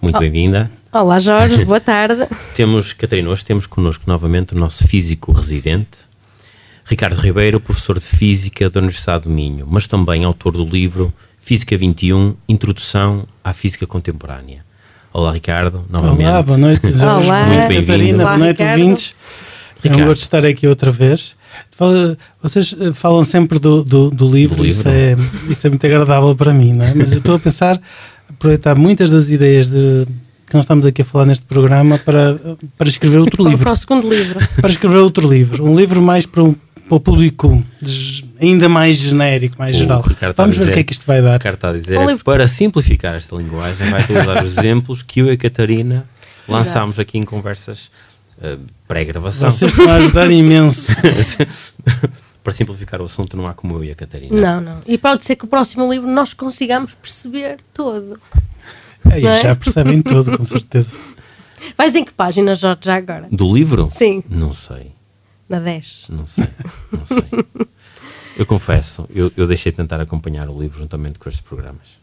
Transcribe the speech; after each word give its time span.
muito 0.00 0.16
Oh. 0.16 0.20
bem-vinda. 0.20 0.70
Olá 0.92 1.18
Jorge, 1.18 1.64
boa 1.64 1.80
tarde. 1.80 2.26
Temos, 2.54 2.92
Catarina, 2.92 3.28
hoje 3.28 3.44
temos 3.44 3.66
connosco 3.66 4.04
novamente 4.06 4.54
o 4.54 4.58
nosso 4.58 4.86
físico 4.86 5.32
residente, 5.32 5.98
Ricardo 6.84 7.18
Ribeiro, 7.20 7.60
professor 7.60 7.98
de 7.98 8.04
Física 8.06 8.70
da 8.70 8.80
Universidade 8.80 9.24
do 9.24 9.30
Minho, 9.30 9.66
mas 9.68 9.86
também 9.86 10.24
autor 10.24 10.52
do 10.52 10.64
livro 10.64 11.12
Física 11.38 11.76
21, 11.76 12.34
Introdução 12.48 13.26
à 13.42 13.52
Física 13.52 13.86
Contemporânea. 13.86 14.64
Olá, 15.12 15.32
Ricardo, 15.32 15.84
novamente. 15.88 16.26
Olá, 16.28 16.42
boa 16.42 16.58
noite, 16.58 16.82
Jorge. 16.92 17.26
Olá. 17.26 17.46
Muito 17.46 17.68
bem-vindo. 17.68 17.86
Catarina, 17.86 18.22
Olá, 18.22 18.24
boa 18.32 18.38
noite, 18.38 18.58
Ricardo. 18.58 18.80
ouvintes. 18.80 19.14
É 19.84 19.92
um 19.94 20.04
gosto 20.06 20.22
estar 20.22 20.44
aqui 20.44 20.66
outra 20.66 20.90
vez. 20.90 21.36
Vocês 22.42 22.74
eh, 22.80 22.92
falam 22.92 23.22
sempre 23.22 23.58
do, 23.58 23.84
do, 23.84 24.10
do 24.10 24.28
livro, 24.28 24.56
Do 24.56 24.64
livro. 24.64 24.66
Isso, 24.80 24.88
é, 24.88 25.16
isso 25.48 25.66
é 25.66 25.70
muito 25.70 25.86
agradável 25.86 26.34
para 26.34 26.52
mim, 26.52 26.72
não 26.72 26.84
é? 26.84 26.92
Mas 26.94 27.12
eu 27.12 27.18
estou 27.18 27.36
a 27.36 27.38
pensar, 27.38 27.80
aproveitar 28.36 28.76
muitas 28.76 29.10
das 29.10 29.30
ideias 29.30 29.70
de, 29.70 30.06
que 30.46 30.54
nós 30.54 30.64
estamos 30.64 30.86
aqui 30.86 31.02
a 31.02 31.04
falar 31.04 31.26
neste 31.26 31.46
programa 31.46 31.98
para, 31.98 32.38
para 32.76 32.88
escrever 32.88 33.18
outro 33.18 33.42
Para, 33.42 33.50
livro. 33.50 33.64
para 33.64 33.72
o 33.72 33.76
segundo 33.76 34.08
livro. 34.08 34.38
Para 34.60 34.70
escrever 34.70 34.98
outro 34.98 35.28
livro. 35.28 35.64
Um 35.64 35.74
livro 35.74 36.00
mais 36.00 36.26
para 36.26 36.44
o, 36.44 36.54
para 36.54 36.96
o 36.96 37.00
público 37.00 37.64
ainda 38.40 38.68
mais 38.68 38.96
genérico, 38.96 39.56
mais 39.58 39.74
O 39.74 39.78
geral. 39.80 40.04
Vamos 40.36 40.56
ver 40.56 40.68
o 40.68 40.72
que 40.72 40.80
é 40.80 40.84
que 40.84 40.92
isto 40.92 41.06
vai 41.06 41.22
dar. 41.22 41.32
Ricardo 41.32 41.54
está 41.56 41.70
a 41.70 41.72
dizer 41.72 41.98
Um 41.98 42.10
é 42.10 42.16
para 42.16 42.46
simplificar 42.46 43.14
esta 43.14 43.34
linguagem 43.34 43.90
vai 43.90 44.02
utilizar 44.02 44.44
os 44.44 44.52
exemplos 44.56 45.02
que 45.02 45.20
eu 45.20 45.26
e 45.26 45.30
a 45.30 45.36
Catarina 45.36 46.06
lançámos 46.46 46.98
aqui 47.00 47.18
em 47.18 47.22
conversas 47.24 47.90
eh, 48.40 48.58
pré-gravação. 48.86 49.50
Vocês 49.50 49.72
estão 49.72 49.88
a 49.88 49.96
ajudar 49.96 50.30
imenso. 50.30 50.92
para 52.46 52.52
simplificar 52.52 53.00
o 53.00 53.06
assunto, 53.06 53.36
não 53.36 53.44
há 53.48 53.52
como 53.52 53.74
eu 53.74 53.82
e 53.82 53.90
a 53.90 53.94
Catarina. 53.96 54.40
Não, 54.40 54.60
não. 54.60 54.80
E 54.86 54.96
pode 54.96 55.24
ser 55.24 55.34
que 55.34 55.44
o 55.44 55.48
próximo 55.48 55.92
livro 55.92 56.08
nós 56.08 56.32
consigamos 56.32 56.94
perceber 56.94 57.58
todo. 57.74 58.20
Não 59.04 59.10
é? 59.10 59.42
já 59.42 59.56
percebem 59.56 60.00
tudo, 60.00 60.38
com 60.38 60.44
certeza. 60.44 60.96
Vais 61.76 61.92
em 61.96 62.04
que 62.04 62.12
página, 62.14 62.54
Jorge, 62.54 62.82
já 62.84 62.94
agora? 62.94 63.26
Do 63.32 63.52
livro? 63.52 63.88
Sim, 63.90 64.22
Não 64.28 64.52
sei, 64.52 64.92
na 65.48 65.58
10. 65.58 66.06
não 66.08 66.24
sei, 66.24 66.46
não 66.92 67.04
sei. 67.04 67.66
Eu 68.38 68.44
confesso, 68.46 69.08
eu, 69.14 69.32
eu 69.34 69.46
deixei 69.46 69.72
de 69.72 69.76
tentar 69.76 69.98
acompanhar 69.98 70.46
o 70.50 70.60
livro 70.60 70.78
juntamente 70.78 71.18
com 71.18 71.26
estes 71.26 71.40
programas. 71.40 71.98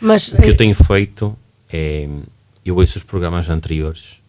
Mas 0.00 0.28
O 0.28 0.40
que 0.40 0.48
eu 0.48 0.54
eh, 0.54 0.56
tenho 0.56 0.72
feito 0.72 1.36
é. 1.68 2.08
Eu 2.64 2.76
ouço 2.76 2.96
os 2.96 3.02
programas 3.02 3.50
anteriores 3.50 4.22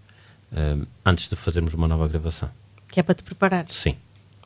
eh, 0.52 0.76
antes 1.06 1.30
de 1.30 1.36
fazermos 1.36 1.76
uma 1.76 1.88
nova 1.88 2.08
gravação. 2.08 2.50
que 2.92 3.00
é 3.00 3.04
para 3.04 3.14
te 3.14 3.22
preparares. 3.24 3.76
Sim, 3.76 3.96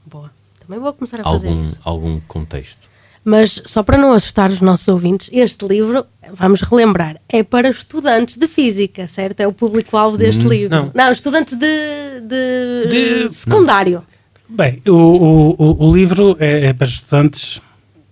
Boa. 0.06 0.30
Também 0.70 0.84
vou 0.84 0.94
começar 0.94 1.22
a 1.22 1.24
fazer 1.24 1.48
algum, 1.48 1.62
isso. 1.62 1.80
algum 1.84 2.20
contexto. 2.28 2.88
Mas 3.26 3.60
só 3.66 3.82
para 3.82 3.98
não 3.98 4.14
assustar 4.14 4.52
os 4.52 4.62
nossos 4.62 4.88
ouvintes, 4.88 5.28
este 5.34 5.66
livro, 5.68 6.06
vamos 6.36 6.62
relembrar, 6.62 7.20
é 7.28 7.42
para 7.42 7.68
estudantes 7.70 8.38
de 8.38 8.48
física, 8.48 9.08
certo? 9.08 9.40
É 9.40 9.48
o 9.48 9.52
público-alvo 9.52 10.16
deste 10.16 10.46
Hum, 10.46 10.50
livro. 10.50 10.92
não. 10.94 11.12
estudantes 11.12 11.56
de, 11.58 12.22
de, 12.22 12.88
De- 13.28 13.34
secundário. 13.34 14.04
Bem, 14.48 14.80
o, 14.88 14.92
o, 14.94 15.56
o- 15.58 15.88
o 15.90 15.92
livro 15.96 16.38
é, 16.40 16.68
é 16.68 16.74
para 16.74 16.86
estudantes 16.88 17.60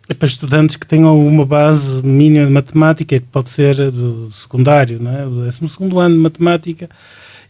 é 0.09 0.13
para 0.15 0.27
estudantes 0.27 0.75
que 0.77 0.87
tenham 0.87 1.15
uma 1.27 1.45
base 1.45 2.01
mínima 2.03 2.47
de 2.47 2.51
matemática, 2.53 3.19
que 3.19 3.25
pode 3.27 3.49
ser 3.51 3.91
do 3.91 4.31
secundário, 4.31 4.99
não 4.99 5.11
é? 5.15 5.25
o 5.27 5.29
12 5.29 5.59
ano 5.99 6.15
de 6.15 6.21
matemática 6.21 6.89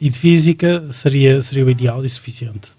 e 0.01 0.09
de 0.09 0.17
física 0.19 0.83
seria, 0.91 1.39
seria 1.41 1.63
o 1.63 1.69
ideal 1.69 2.03
e 2.03 2.09
suficiente. 2.09 2.75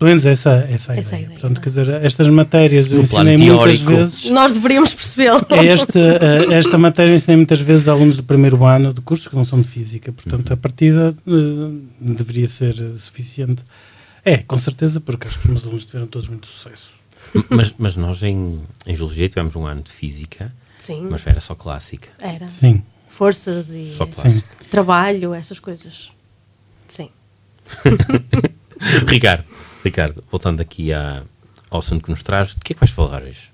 Pelo 0.00 0.08
menos 0.08 0.24
essa, 0.24 0.66
essa 0.70 0.94
é 0.94 0.96
a 0.96 1.00
Essa 1.00 1.14
é 1.16 1.18
ideia. 1.18 1.24
ideia, 1.26 1.28
Portanto, 1.40 1.58
é? 1.58 1.60
quer 1.60 1.68
dizer, 1.68 1.88
estas 2.02 2.26
matérias 2.28 2.90
eu 2.90 3.02
No 3.02 3.06
plano 3.06 3.30
ensinei 3.30 3.52
muitas 3.54 3.80
vezes. 3.82 4.30
Nós 4.30 4.50
deveríamos 4.52 4.94
percebê-lo. 4.94 5.40
É 5.50 5.66
esta, 5.66 6.00
eh, 6.00 6.54
esta 6.54 6.78
matéria 6.78 7.10
eu 7.10 7.16
ensinei 7.16 7.36
muitas 7.36 7.60
vezes 7.60 7.86
a 7.86 7.92
alunos 7.92 8.16
do 8.16 8.22
primeiro 8.22 8.64
ano 8.64 8.94
de 8.94 9.02
cursos 9.02 9.28
que 9.28 9.36
não 9.36 9.44
são 9.44 9.60
de 9.60 9.68
física. 9.68 10.10
Portanto, 10.10 10.54
a 10.54 10.56
partida 10.56 11.14
eh, 11.28 11.30
deveria 12.00 12.48
ser 12.48 12.74
suficiente. 12.96 13.62
É, 14.24 14.38
com 14.38 14.56
certeza, 14.56 15.02
porque 15.02 15.28
acho 15.28 15.38
que 15.38 15.44
os 15.44 15.50
meus 15.50 15.64
alunos 15.64 15.84
tiveram 15.84 16.06
todos 16.06 16.28
muito 16.28 16.46
sucesso. 16.46 16.92
mas, 17.50 17.74
mas 17.76 17.94
nós 17.94 18.22
em, 18.22 18.58
em 18.86 18.96
Geologia 18.96 19.28
tivemos 19.28 19.54
um 19.54 19.66
ano 19.66 19.82
de 19.82 19.92
Física, 19.92 20.50
Sim, 20.78 21.08
mas 21.10 21.26
era 21.26 21.40
só 21.42 21.54
clássica. 21.54 22.08
era. 22.22 22.48
Sim. 22.48 22.82
Forças 23.10 23.68
e 23.70 23.94
trabalho, 24.70 25.34
essas 25.34 25.60
coisas. 25.60 26.10
Sim. 26.88 27.10
Ricardo, 29.06 29.44
Ricardo, 29.84 30.22
voltando 30.30 30.60
aqui 30.60 30.92
à, 30.92 31.22
ao 31.70 31.78
assunto 31.80 32.04
que 32.04 32.10
nos 32.10 32.22
traz, 32.22 32.48
de 32.48 32.56
que 32.64 32.72
é 32.72 32.74
que 32.74 32.80
vais 32.80 32.90
falar 32.90 33.22
hoje? 33.22 33.50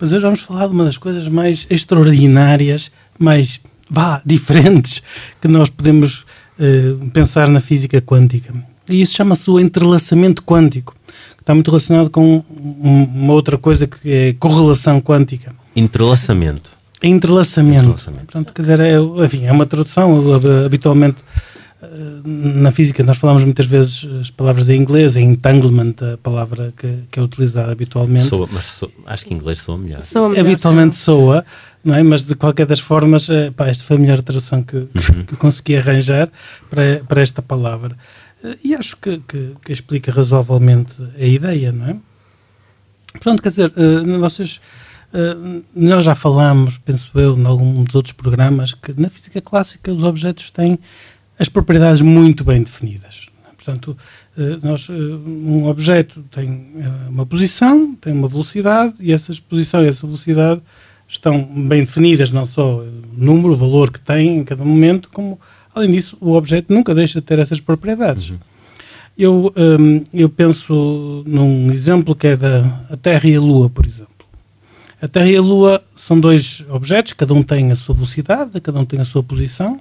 Mas 0.00 0.12
hoje 0.12 0.22
vamos 0.22 0.40
falar 0.40 0.66
de 0.66 0.72
uma 0.72 0.84
das 0.84 0.98
coisas 0.98 1.28
mais 1.28 1.66
extraordinárias, 1.70 2.90
mais 3.18 3.60
vá, 3.88 4.20
diferentes 4.24 5.02
que 5.40 5.48
nós 5.48 5.70
podemos 5.70 6.24
eh, 6.58 6.94
pensar 7.12 7.48
na 7.48 7.60
física 7.60 8.00
quântica. 8.00 8.52
E 8.88 9.00
isso 9.00 9.14
chama-se 9.14 9.48
o 9.50 9.58
entrelaçamento 9.60 10.42
quântico, 10.42 10.94
que 11.36 11.42
está 11.42 11.54
muito 11.54 11.70
relacionado 11.70 12.10
com 12.10 12.44
um- 12.50 13.02
uma 13.04 13.32
outra 13.32 13.56
coisa 13.58 13.86
que 13.86 14.10
é 14.12 14.32
correlação 14.34 15.00
quântica. 15.00 15.54
Entrelaçamento. 15.74 16.70
Entrelaçamento. 17.02 17.78
Entrelaçamento. 17.80 18.24
Portanto, 18.32 18.52
quer 18.52 18.62
dizer, 18.62 18.80
é, 18.80 18.94
enfim, 19.24 19.44
é 19.44 19.52
uma 19.52 19.66
tradução. 19.66 20.22
Habitualmente, 20.64 21.18
na 22.24 22.72
física, 22.72 23.02
nós 23.04 23.18
falamos 23.18 23.44
muitas 23.44 23.66
vezes 23.66 24.08
as 24.20 24.30
palavras 24.30 24.68
em 24.68 24.80
inglês, 24.80 25.14
é 25.14 25.20
entanglement 25.20 25.94
a 26.14 26.16
palavra 26.16 26.72
que, 26.76 27.02
que 27.10 27.18
é 27.18 27.22
utilizada 27.22 27.70
habitualmente. 27.70 28.24
Soa, 28.26 28.48
mas 28.50 28.82
acho 29.06 29.26
que 29.26 29.34
em 29.34 29.36
inglês 29.36 29.60
soa 29.60 29.76
melhor. 29.76 30.02
Sou 30.02 30.24
a 30.24 30.28
melhor, 30.30 30.46
habitualmente 30.46 30.96
soa, 30.96 31.44
não 31.84 31.94
é? 31.94 32.02
Mas 32.02 32.24
de 32.24 32.34
qualquer 32.34 32.64
das 32.66 32.80
formas, 32.80 33.28
eh, 33.28 33.50
pá, 33.50 33.68
esta 33.68 33.84
foi 33.84 33.96
a 33.96 33.98
melhor 34.00 34.22
tradução 34.22 34.62
que, 34.62 34.88
que 35.26 35.34
eu 35.34 35.38
consegui 35.38 35.76
arranjar 35.76 36.30
para, 36.70 37.02
para 37.06 37.20
esta 37.20 37.42
palavra. 37.42 37.94
Eh, 38.42 38.56
E 38.64 38.74
acho 38.74 38.96
que, 38.96 39.18
que, 39.28 39.52
que 39.62 39.72
explica 39.72 40.10
razoavelmente 40.10 40.94
a 41.18 41.24
ideia, 41.24 41.72
não 41.72 41.86
é? 41.88 41.96
Portanto, 43.12 43.42
quer 43.42 43.50
dizer, 43.50 43.72
eh, 43.76 44.18
vocês, 44.18 44.60
eh, 45.12 45.36
nós 45.74 46.04
já 46.06 46.14
falamos, 46.14 46.78
penso 46.78 47.10
eu, 47.18 47.36
em 47.36 47.44
algum 47.46 47.84
dos 47.84 47.94
outros 47.94 48.12
programas, 48.14 48.72
que 48.72 48.98
na 48.98 49.10
física 49.10 49.40
clássica 49.42 49.92
os 49.92 50.02
objetos 50.02 50.50
têm 50.50 50.78
as 51.38 51.48
propriedades 51.48 52.02
muito 52.02 52.44
bem 52.44 52.62
definidas. 52.62 53.26
Portanto, 53.56 53.96
eh, 54.38 54.58
nós, 54.62 54.88
eh, 54.88 54.92
um 54.92 55.66
objeto 55.66 56.24
tem 56.30 56.68
eh, 56.78 57.08
uma 57.08 57.26
posição, 57.26 57.94
tem 57.96 58.12
uma 58.12 58.28
velocidade, 58.28 58.94
e 59.00 59.12
essa 59.12 59.34
posição 59.48 59.84
e 59.84 59.88
essa 59.88 60.06
velocidade 60.06 60.62
estão 61.08 61.42
bem 61.42 61.80
definidas, 61.80 62.30
não 62.30 62.44
só 62.44 62.80
o 62.80 63.02
número, 63.16 63.54
o 63.54 63.56
valor 63.56 63.90
que 63.90 64.00
tem 64.00 64.38
em 64.38 64.44
cada 64.44 64.64
momento, 64.64 65.08
como, 65.12 65.38
além 65.74 65.90
disso, 65.90 66.16
o 66.20 66.32
objeto 66.32 66.72
nunca 66.72 66.94
deixa 66.94 67.20
de 67.20 67.26
ter 67.26 67.38
essas 67.40 67.60
propriedades. 67.60 68.32
Eu, 69.18 69.52
hum, 69.56 70.04
eu 70.12 70.28
penso 70.28 71.24
num 71.26 71.72
exemplo 71.72 72.14
que 72.14 72.28
é 72.28 72.36
da 72.36 72.86
a 72.90 72.96
Terra 72.96 73.28
e 73.28 73.34
a 73.34 73.40
Lua, 73.40 73.70
por 73.70 73.86
exemplo. 73.86 74.12
A 75.00 75.08
Terra 75.08 75.30
e 75.30 75.36
a 75.36 75.40
Lua 75.40 75.82
são 75.96 76.20
dois 76.20 76.64
objetos, 76.68 77.14
cada 77.14 77.32
um 77.32 77.42
tem 77.42 77.72
a 77.72 77.76
sua 77.76 77.94
velocidade, 77.94 78.60
cada 78.60 78.78
um 78.78 78.84
tem 78.84 79.00
a 79.00 79.04
sua 79.04 79.22
posição, 79.22 79.80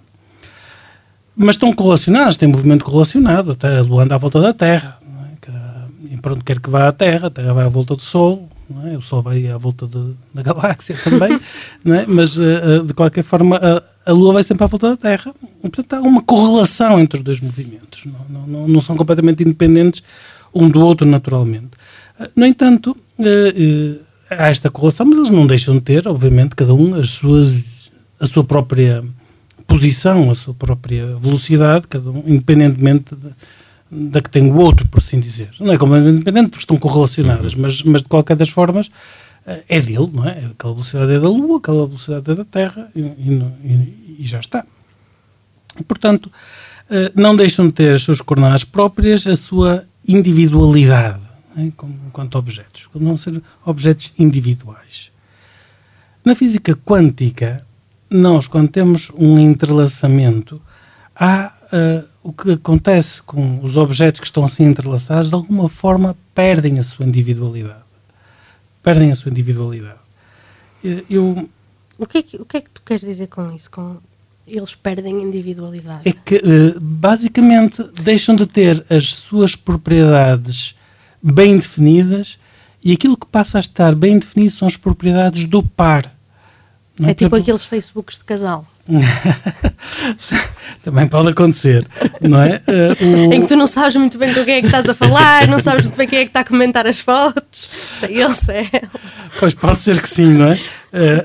mas 1.35 1.55
estão 1.55 1.71
correlacionados, 1.73 2.37
têm 2.37 2.47
movimento 2.49 2.85
correlacionado. 2.85 3.51
A, 3.51 3.55
Terra, 3.55 3.79
a 3.79 3.81
Lua 3.83 4.03
anda 4.03 4.15
à 4.15 4.17
volta 4.17 4.39
da 4.41 4.53
Terra, 4.53 4.97
é? 5.31 5.35
Que- 5.41 6.13
e 6.13 6.17
para 6.17 6.33
onde 6.33 6.43
quer 6.43 6.59
que 6.59 6.69
vá 6.69 6.87
a 6.87 6.91
Terra, 6.91 7.27
a 7.27 7.29
Terra 7.29 7.53
vai 7.53 7.65
à 7.65 7.69
volta 7.69 7.95
do 7.95 8.01
Sol, 8.01 8.47
é? 8.85 8.97
o 8.97 9.01
Sol 9.01 9.21
vai 9.21 9.47
à 9.47 9.57
volta 9.57 9.85
de- 9.87 10.13
da 10.33 10.41
galáxia 10.41 10.95
também, 11.03 11.33
é? 11.33 12.05
mas 12.07 12.37
eh, 12.37 12.79
de 12.85 12.93
qualquer 12.93 13.23
forma 13.23 13.57
a, 13.57 14.11
a 14.11 14.13
Lua 14.13 14.33
vai 14.33 14.43
sempre 14.43 14.63
à 14.63 14.67
volta 14.67 14.89
da 14.91 14.97
Terra. 14.97 15.33
E, 15.63 15.69
portanto, 15.69 15.93
há 15.93 16.01
uma 16.07 16.21
correlação 16.23 16.99
entre 16.99 17.17
os 17.19 17.23
dois 17.23 17.39
movimentos, 17.41 18.05
não, 18.29 18.47
não, 18.47 18.67
não, 18.67 18.81
são 18.81 18.95
completamente 18.95 19.43
independentes 19.43 20.01
um 20.53 20.69
do 20.69 20.79
outro 20.79 21.05
naturalmente. 21.07 21.71
Eh, 22.19 22.29
No 22.35 22.45
entanto, 22.45 22.95
eh, 23.19 23.99
há 24.29 24.47
esta 24.49 24.69
correlação, 24.69 25.05
mas 25.05 25.17
eles 25.17 25.29
não 25.29 25.45
deixam 25.45 25.75
de 25.75 25.81
ter, 25.81 26.07
obviamente, 26.07 26.55
cada 26.55 26.73
um 26.73 26.95
as 26.95 27.09
suas, 27.11 27.91
a 28.19 28.25
sua 28.25 28.43
própria 28.43 29.03
posição, 29.67 30.31
a 30.31 30.35
sua 30.35 30.53
própria 30.53 31.15
velocidade, 31.17 31.87
cada 31.87 32.09
um, 32.09 32.23
independentemente 32.25 33.15
de, 33.15 34.09
da 34.09 34.21
que 34.21 34.29
tem 34.29 34.51
o 34.51 34.55
outro, 34.55 34.87
por 34.87 34.99
assim 34.99 35.19
dizer. 35.19 35.49
Não 35.59 35.73
é 35.73 35.77
completamente 35.77 36.15
independente 36.15 36.49
porque 36.49 36.63
estão 36.63 36.77
correlacionadas, 36.77 37.55
mas, 37.55 37.81
mas 37.83 38.01
de 38.01 38.07
qualquer 38.07 38.35
das 38.35 38.49
formas 38.49 38.89
eh, 39.45 39.63
é 39.69 39.79
dele, 39.79 40.09
não 40.11 40.27
é? 40.27 40.45
Aquela 40.51 40.73
velocidade 40.73 41.13
é 41.13 41.19
da 41.19 41.29
Lua, 41.29 41.57
aquela 41.57 41.85
velocidade 41.85 42.31
é 42.31 42.35
da 42.35 42.45
Terra 42.45 42.89
e, 42.95 42.99
e 43.01 44.15
e- 44.19 44.25
já 44.25 44.39
está. 44.39 44.65
E, 45.79 45.83
portanto, 45.83 46.27
uh, 46.27 47.11
não 47.13 47.35
deixam 47.35 47.67
de 47.67 47.73
ter 47.73 47.93
as 47.93 48.01
suas 48.01 48.21
coordenadas 48.21 48.63
próprias, 48.63 49.27
a 49.27 49.35
sua 49.35 49.83
individualidade, 50.07 51.21
né, 51.53 51.71
quanto 52.13 52.37
a 52.37 52.39
objetos, 52.39 52.87
não 52.95 53.17
ser 53.17 53.41
objetos 53.65 54.13
individuais. 54.17 55.11
Na 56.23 56.33
física 56.33 56.75
quântica, 56.75 57.64
nós, 58.09 58.47
quando 58.47 58.69
temos 58.69 59.11
um 59.15 59.37
entrelaçamento, 59.39 60.61
há 61.15 61.53
uh, 61.65 62.07
o 62.23 62.33
que 62.33 62.51
acontece 62.51 63.21
com 63.21 63.59
os 63.63 63.77
objetos 63.77 64.19
que 64.19 64.27
estão 64.27 64.45
assim 64.45 64.63
entrelaçados, 64.63 65.29
de 65.29 65.35
alguma 65.35 65.69
forma 65.69 66.15
perdem 66.33 66.79
a 66.79 66.83
sua 66.83 67.05
individualidade. 67.05 67.83
Perdem 68.81 69.11
a 69.11 69.15
sua 69.15 69.31
individualidade. 69.31 69.99
Eu, 71.09 71.49
o, 71.97 72.05
que 72.05 72.19
é 72.19 72.23
que, 72.23 72.37
o 72.37 72.45
que 72.45 72.57
é 72.57 72.61
que 72.61 72.69
tu 72.69 72.81
queres 72.85 73.01
dizer 73.01 73.27
com 73.27 73.51
isso? 73.55 73.71
Com 73.71 73.97
eles 74.47 74.75
perdem 74.75 75.23
individualidade? 75.23 76.07
É 76.07 76.11
que, 76.11 76.35
uh, 76.35 76.79
basicamente, 76.79 77.83
deixam 78.03 78.35
de 78.35 78.45
ter 78.45 78.85
as 78.89 79.13
suas 79.13 79.55
propriedades 79.55 80.75
bem 81.21 81.57
definidas 81.57 82.37
e 82.83 82.91
aquilo 82.91 83.17
que 83.17 83.25
passa 83.25 83.57
a 83.57 83.61
estar 83.61 83.95
bem 83.95 84.19
definido 84.19 84.51
são 84.51 84.67
as 84.67 84.77
propriedades 84.77 85.47
do 85.47 85.63
par. 85.63 86.14
Não 86.99 87.09
é, 87.09 87.11
é 87.11 87.13
tipo, 87.13 87.35
aqueles 87.35 87.65
Facebooks 87.65 88.17
de 88.17 88.23
casal. 88.23 88.65
Também 90.83 91.07
pode 91.07 91.29
acontecer, 91.29 91.85
não 92.21 92.39
é? 92.41 92.61
Uh, 92.67 93.29
o... 93.29 93.33
Em 93.33 93.41
que 93.41 93.47
tu 93.47 93.55
não 93.55 93.67
sabes 93.67 93.95
muito 93.95 94.17
bem 94.17 94.33
com 94.33 94.45
quem 94.45 94.55
é 94.55 94.61
que 94.61 94.67
estás 94.67 94.87
a 94.87 94.93
falar, 94.93 95.47
não 95.47 95.59
sabes 95.59 95.85
muito 95.85 95.97
bem 95.97 96.07
quem 96.07 96.19
é 96.19 96.21
que 96.23 96.29
está 96.29 96.41
a 96.41 96.45
comentar 96.45 96.85
as 96.85 96.99
fotos, 96.99 97.69
se 97.99 98.05
é 98.05 98.11
ele, 98.11 98.33
se 98.33 98.51
é 98.51 98.69
ela. 98.71 98.91
Pois 99.39 99.53
pode 99.53 99.79
ser 99.79 100.01
que 100.01 100.07
sim, 100.07 100.33
não 100.33 100.45
é? 100.45 100.53
Uh, 100.53 100.59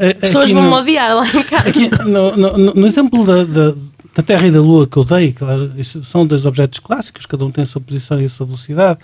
As 0.08 0.14
pessoas 0.14 0.50
vão 0.50 0.62
no, 0.62 0.76
odiar 0.76 1.14
lá 1.14 1.26
em 1.26 1.42
casa. 1.42 1.68
Aqui, 1.68 1.90
no, 2.04 2.36
no, 2.36 2.74
no, 2.74 2.86
exemplo 2.86 3.24
da, 3.24 3.44
da, 3.44 3.74
da, 4.16 4.22
Terra 4.22 4.46
e 4.48 4.50
da 4.50 4.60
Lua 4.60 4.86
que 4.86 4.96
eu 4.96 5.04
dei, 5.04 5.32
claro, 5.32 5.70
são 6.02 6.26
dois 6.26 6.46
objetos 6.46 6.78
clássicos, 6.80 7.26
cada 7.26 7.44
um 7.44 7.50
tem 7.50 7.62
a 7.62 7.66
sua 7.66 7.80
posição 7.80 8.20
e 8.20 8.24
a 8.24 8.28
sua 8.28 8.46
velocidade. 8.46 8.98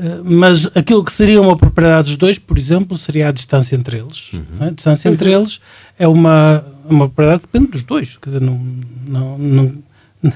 Eh, 0.00 0.22
mas 0.24 0.66
aquilo 0.74 1.04
que 1.04 1.12
seria 1.12 1.40
uma 1.42 1.56
propriedade 1.56 2.06
dos 2.06 2.16
dois, 2.16 2.38
por 2.38 2.56
exemplo, 2.56 2.96
seria 2.96 3.28
a 3.28 3.32
distância 3.32 3.76
entre 3.76 3.98
eles. 3.98 4.32
Uhum. 4.32 4.42
É? 4.60 4.64
A 4.68 4.70
distância 4.70 5.08
uhum. 5.08 5.14
entre 5.14 5.32
eles 5.32 5.60
é 5.98 6.08
uma, 6.08 6.64
uma 6.88 7.06
propriedade 7.06 7.40
que 7.40 7.48
depende 7.52 7.72
dos 7.72 7.84
dois. 7.84 8.16
Quer 8.16 8.30
dizer, 8.30 8.40
não, 8.40 8.58
não, 9.06 9.38
não, 9.38 9.82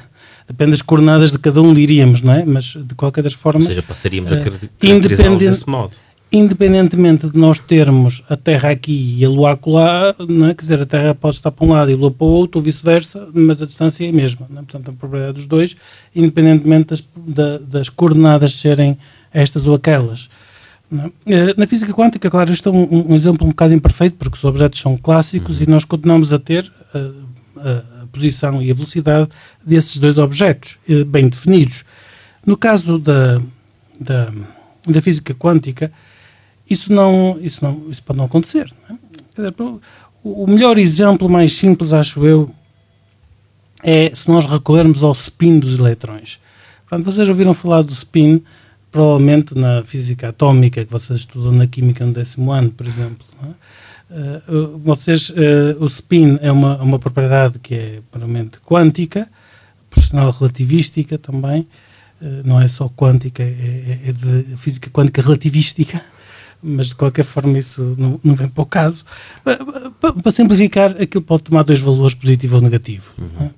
depende 0.47 0.73
das 0.73 0.83
coordenadas 0.83 1.33
de 1.33 1.39
cada 1.39 1.63
um, 1.63 1.73
diríamos, 1.73 2.21
não 2.21 2.35
é? 2.35 2.45
Mas 2.45 2.77
de 2.77 2.95
qualquer 2.95 3.23
das 3.23 3.33
formas. 3.33 3.65
Ou 3.65 3.69
seja, 3.69 3.83
passaríamos 3.83 4.31
uh, 4.31 4.35
a 4.35 4.39
caracterizá-los 4.39 5.39
desse 5.39 5.69
modo. 5.69 5.95
Independentemente 6.31 7.31
de 7.31 7.39
nós 7.39 7.61
termos 7.61 8.25
a 8.29 8.37
Terra 8.37 8.71
aqui 8.71 9.17
e 9.19 9.25
a 9.25 9.29
Lua 9.29 9.53
acolá, 9.53 10.15
não 10.29 10.49
é? 10.49 10.55
Quer 10.55 10.63
dizer, 10.63 10.83
a 10.83 10.87
Terra 10.87 11.15
pode 11.15 11.37
estar 11.37 11.53
para 11.53 11.65
um 11.65 11.71
lado 11.71 11.91
e 11.91 11.95
a 11.95 11.97
Lua 11.97 12.11
para 12.11 12.27
o 12.27 12.31
outro, 12.31 12.59
ou 12.59 12.65
vice-versa, 12.65 13.29
mas 13.33 13.63
a 13.63 13.67
distância 13.67 14.05
é 14.05 14.11
a 14.11 14.13
mesma. 14.13 14.45
Não 14.51 14.59
é? 14.59 14.63
Portanto, 14.65 14.91
a 14.91 14.93
propriedade 14.93 15.35
dos 15.35 15.47
dois, 15.47 15.77
independentemente 16.15 16.89
das, 16.89 17.05
da, 17.17 17.59
das 17.59 17.89
coordenadas 17.89 18.55
serem 18.55 18.99
estas 19.35 19.67
ou 19.67 19.75
aquelas. 19.75 20.31
É? 21.27 21.55
Na 21.57 21.67
física 21.67 21.93
quântica, 21.93 22.31
claro, 22.31 22.53
isto 22.53 22.69
é 22.69 22.73
um, 22.73 23.11
um, 23.11 23.15
exemplo 23.17 23.45
um 23.45 23.51
bocado 23.51 23.75
imperfeito, 23.75 24.17
porque 24.17 24.37
os 24.37 24.45
objetos 24.45 24.81
são 24.81 24.97
clássicos 24.97 25.59
uhum. 25.59 25.65
e 25.65 25.71
nós 25.71 25.85
continuamos 25.85 26.33
a 26.33 26.39
ter 26.39 26.71
a, 26.95 26.99
a, 26.99 28.03
a, 28.03 28.07
posição 28.07 28.63
e 28.63 28.71
a 28.71 28.75
velocidade 28.75 29.29
desses 29.65 29.99
dois 29.99 30.19
objetos 30.19 30.79
eh, 30.89 31.03
bem 31.03 31.29
definidos. 31.29 31.85
No 32.47 32.57
caso 32.57 32.99
da, 32.99 33.41
da, 33.99 34.33
da, 34.87 35.03
física 35.03 35.35
quântica, 35.35 35.91
isso, 36.71 36.93
não, 36.93 37.39
isso, 37.41 37.65
não, 37.65 37.91
isso 37.91 38.03
pode 38.03 38.19
não 38.19 38.27
acontecer. 38.27 38.73
Não 39.37 39.45
é? 39.45 39.51
o, 40.23 40.45
o 40.45 40.47
melhor 40.47 40.79
exemplo, 40.79 41.29
mais 41.29 41.55
simples, 41.55 41.93
acho 41.93 42.25
eu, 42.25 42.49
é 43.83 44.15
se 44.15 44.29
nós 44.29 44.47
recorrermos 44.47 45.03
ao 45.03 45.13
spin 45.13 45.59
dos 45.59 45.79
elétrões. 45.79 46.39
Portanto, 46.89 47.05
vocês 47.11 47.29
ouviram 47.29 47.53
falar 47.53 47.83
do 47.83 47.93
spin 47.93 48.43
provavelmente 48.95 49.59
na 49.59 49.83
física 49.83 50.29
atómica 50.29 50.85
que 50.85 50.93
vocês 50.93 51.19
estudam 51.19 51.51
na 51.51 51.67
química 51.67 52.07
no 52.07 52.13
décimo 52.13 52.53
ano, 52.53 52.71
por 52.71 52.87
exemplo. 52.87 53.27
Uh, 54.09 54.79
vocês, 54.79 55.31
uh, 55.31 55.35
o 55.81 55.87
spin 55.89 56.39
é 56.41 56.53
uma, 56.53 56.81
uma 56.81 56.97
propriedade 56.97 57.59
que 57.59 57.75
é 57.75 58.01
puramente 58.09 58.61
quântica, 58.61 59.29
proporcional 59.91 60.31
relativística 60.31 61.19
também, 61.19 61.67
uh, 62.23 62.43
não 62.45 62.61
é 62.61 62.69
só 62.69 62.89
quântica, 62.89 63.43
é, 63.43 63.47
é, 64.05 64.11
é 64.11 64.13
de 64.13 64.57
física 64.59 64.89
quântica 64.91 65.21
relativística 65.21 66.01
mas 66.65 66.87
de 66.87 66.95
qualquer 66.95 67.25
forma 67.25 67.59
isso 67.59 67.95
não, 67.99 68.19
não 68.25 68.35
vem 68.35 68.49
para 68.49 68.63
o 68.63 68.67
caso. 68.67 69.05
Para, 69.45 70.13
para, 70.13 70.33
simplificar, 70.33 70.97
aquilo 70.99 71.23
pode 71.23 71.43
tomar 71.43 71.63
dois 71.63 71.81
valores, 71.81 72.15
positivo 72.15 72.57
ou 72.57 72.63
negativo. 72.63 73.13
Uhum. 73.19 73.51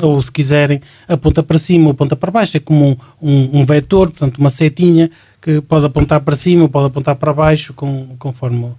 Ou, 0.00 0.22
se 0.22 0.30
quiserem, 0.30 0.80
aponta 1.08 1.42
para 1.42 1.58
cima 1.58 1.86
ou 1.86 1.90
aponta 1.90 2.14
para 2.14 2.30
baixo. 2.30 2.56
É 2.56 2.60
como 2.60 2.98
um, 3.20 3.30
um, 3.30 3.60
um, 3.60 3.64
vetor, 3.64 4.10
portanto, 4.10 4.38
uma 4.38 4.50
setinha 4.50 5.10
que 5.40 5.60
pode 5.60 5.84
apontar 5.84 6.20
para 6.20 6.36
cima 6.36 6.62
ou 6.62 6.68
pode 6.68 6.86
apontar 6.86 7.16
para 7.16 7.32
baixo, 7.32 7.74
com, 7.74 8.14
conforme, 8.18 8.70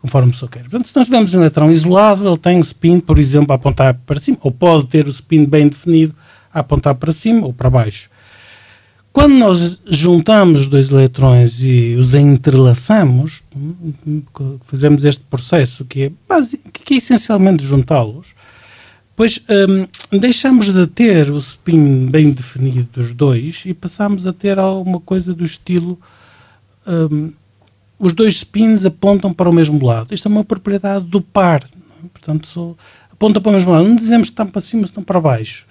conforme 0.00 0.32
o 0.32 0.34
senhor 0.34 0.50
quer. 0.50 0.62
Portanto, 0.62 0.88
se 0.88 0.96
nós 0.96 1.04
tivermos 1.04 1.32
um 1.32 1.40
eletrão 1.40 1.70
isolado, 1.70 2.26
ele 2.26 2.38
tem 2.38 2.58
o 2.58 2.62
spin, 2.62 2.98
por 2.98 3.18
exemplo, 3.18 3.52
a 3.52 3.54
apontar 3.54 3.94
para 4.04 4.18
cima, 4.18 4.38
ou 4.42 4.50
pode 4.50 4.86
ter 4.86 5.06
o 5.06 5.10
spin 5.10 5.44
bem 5.44 5.68
definido 5.68 6.14
a 6.52 6.60
apontar 6.60 6.96
para 6.96 7.12
cima 7.12 7.46
ou 7.46 7.52
para 7.52 7.70
baixo. 7.70 8.10
Quando 9.12 9.34
nós 9.34 9.80
juntamos 9.86 10.62
os 10.62 10.68
dois 10.68 10.90
eletrões 10.90 11.62
e 11.62 11.96
os 11.96 12.14
entrelaçamos, 12.14 13.42
fazemos 14.62 15.04
este 15.04 15.22
processo 15.24 15.84
que 15.84 16.04
é, 16.04 16.12
basic, 16.28 16.70
que 16.70 16.94
é 16.94 16.96
essencialmente 16.98 17.64
juntá-los, 17.64 18.28
pois 19.16 19.42
um, 20.12 20.18
deixamos 20.18 20.72
de 20.72 20.86
ter 20.86 21.30
o 21.30 21.38
spin 21.38 22.06
bem 22.06 22.30
definido 22.30 22.88
dos 22.92 23.12
dois 23.12 23.64
e 23.66 23.74
passamos 23.74 24.26
a 24.26 24.32
ter 24.32 24.58
alguma 24.58 25.00
coisa 25.00 25.34
do 25.34 25.44
estilo 25.44 25.98
os 27.98 28.14
dois 28.14 28.36
spins 28.36 28.84
apontam 28.84 29.32
para 29.32 29.48
o 29.48 29.52
mesmo 29.52 29.84
lado. 29.84 30.14
Isto 30.14 30.26
é 30.26 30.30
uma 30.30 30.44
propriedade 30.44 31.04
do 31.04 31.20
par. 31.20 31.62
É? 31.62 32.08
Portanto, 32.12 32.48
só, 32.48 32.74
aponta 33.12 33.40
para 33.40 33.50
o 33.50 33.52
mesmo 33.52 33.70
lado. 33.70 33.86
Não 33.86 33.94
dizemos 33.94 34.28
que 34.28 34.32
estão 34.32 34.46
para 34.46 34.60
cima, 34.60 34.84
estão 34.84 35.02
para 35.02 35.20
baixo. 35.20 35.66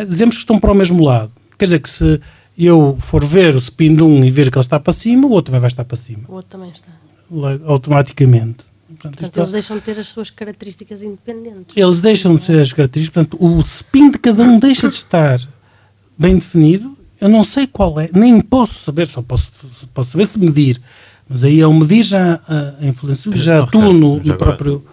É? 0.00 0.04
Dizemos 0.06 0.36
que 0.36 0.40
estão 0.40 0.58
para 0.58 0.72
o 0.72 0.74
mesmo 0.74 1.04
lado. 1.04 1.30
Quer 1.58 1.64
dizer 1.64 1.80
que 1.80 1.90
se 1.90 2.20
eu 2.56 2.96
for 3.00 3.24
ver 3.24 3.54
o 3.54 3.58
spin 3.58 3.94
de 3.94 4.02
um 4.02 4.24
e 4.24 4.30
ver 4.30 4.50
que 4.50 4.56
ele 4.56 4.64
está 4.64 4.80
para 4.80 4.92
cima, 4.92 5.26
o 5.26 5.30
outro 5.30 5.46
também 5.46 5.60
vai 5.60 5.68
estar 5.68 5.84
para 5.84 5.96
cima. 5.96 6.24
O 6.28 6.34
outro 6.34 6.50
também 6.50 6.70
está. 6.70 6.88
Automaticamente. 7.66 8.68
Portanto, 8.88 9.18
portanto 9.18 9.36
eles 9.36 9.52
deixam 9.52 9.76
de 9.76 9.82
ter 9.82 9.98
as 9.98 10.06
suas 10.08 10.30
características 10.30 11.02
independentes. 11.02 11.76
Eles 11.76 12.00
deixam 12.00 12.34
de 12.34 12.40
ser 12.40 12.60
as 12.60 12.72
características, 12.72 13.26
portanto, 13.26 13.44
o 13.44 13.60
spin 13.60 14.10
de 14.10 14.18
cada 14.18 14.42
um 14.42 14.58
deixa 14.58 14.88
de 14.88 14.94
estar 14.94 15.40
bem 16.16 16.36
definido. 16.36 16.96
Eu 17.20 17.28
não 17.28 17.44
sei 17.44 17.66
qual 17.66 18.00
é, 18.00 18.08
nem 18.14 18.40
posso 18.40 18.80
saber, 18.82 19.06
só 19.06 19.20
posso, 19.20 19.50
posso 19.92 20.12
saber 20.12 20.24
se 20.24 20.38
medir. 20.38 20.80
Mas 21.28 21.44
aí 21.44 21.60
ao 21.60 21.72
medir 21.72 22.04
já 22.04 22.40
a 22.48 22.86
influência, 22.86 23.30
já 23.36 23.62
atuo 23.62 23.92
no, 23.92 24.16
no 24.16 24.36
próprio. 24.36 24.84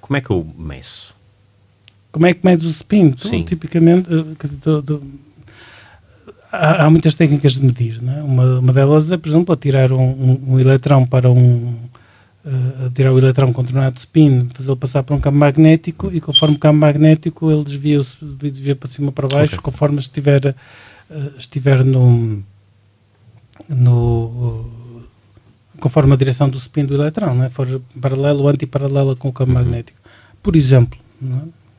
Como 0.00 0.16
é 0.16 0.20
que 0.20 0.30
eu 0.30 0.46
meço? 0.56 1.14
Como 2.12 2.26
é 2.26 2.32
que 2.32 2.46
medes 2.46 2.64
o 2.64 2.70
spin? 2.70 3.12
Sim. 3.18 3.42
tipicamente, 3.42 4.08
eh, 4.10 4.24
quer 4.38 4.46
dizer, 4.46 4.60
do, 4.60 4.80
do, 4.80 5.02
há, 6.56 6.84
há, 6.84 6.90
muitas 6.90 7.14
técnicas 7.14 7.52
de 7.52 7.64
medir. 7.64 8.02
Né? 8.02 8.22
Uma, 8.22 8.58
uma 8.60 8.72
delas 8.72 9.10
é, 9.10 9.16
por 9.16 9.28
exemplo, 9.28 9.52
atirar 9.52 9.92
um, 9.92 10.00
um, 10.00 10.42
um 10.48 10.60
eletrão 10.60 11.06
para 11.06 11.30
um. 11.30 11.74
Uh, 12.44 12.90
tirar 12.94 13.12
o 13.12 13.18
eletrão 13.18 13.52
com 13.52 13.60
determinado 13.60 13.98
spin, 13.98 14.48
fazê-lo 14.54 14.76
passar 14.76 15.02
por 15.02 15.14
um 15.14 15.20
campo 15.20 15.36
magnético 15.36 16.12
e 16.12 16.20
conforme 16.20 16.54
o 16.54 16.58
campo 16.60 16.78
magnético 16.78 17.50
ele 17.50 17.64
desvia, 17.64 18.00
desvia 18.40 18.76
para 18.76 18.88
cima 18.88 19.10
para 19.10 19.26
baixo, 19.26 19.54
okay. 19.54 19.64
conforme 19.64 19.98
estiver, 19.98 20.54
uh, 21.10 21.32
estiver 21.36 21.84
no, 21.84 22.40
no 23.68 24.64
conforme 25.80 26.12
a 26.12 26.16
direção 26.16 26.48
do 26.48 26.58
spin 26.58 26.84
do 26.84 26.94
eletrão, 26.94 27.34
né? 27.34 27.50
for 27.50 27.80
paralelo 28.00 28.42
ou 28.42 28.48
antiparalela 28.48 29.16
com 29.16 29.28
o 29.28 29.32
campo 29.32 29.50
uhum. 29.50 29.58
magnético. 29.58 29.98
Por 30.42 30.54
exemplo, 30.54 30.98